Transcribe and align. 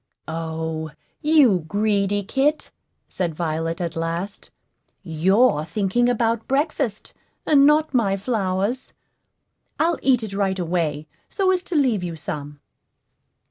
"O, 0.27 0.89
you 1.21 1.59
greedy 1.67 2.23
kit!" 2.23 2.71
said 3.07 3.35
Violet, 3.35 3.79
at 3.79 3.95
last; 3.95 4.49
"you're 5.03 5.63
thinking 5.63 6.09
about 6.09 6.47
breakfast, 6.47 7.13
and 7.45 7.67
not 7.67 7.93
my 7.93 8.17
flowers. 8.17 8.93
I'll 9.79 9.99
eat 10.01 10.23
it 10.23 10.33
right 10.33 10.57
away, 10.57 11.05
so 11.29 11.51
as 11.51 11.61
to 11.65 11.75
leave 11.75 12.03
you 12.03 12.15
some." 12.15 12.59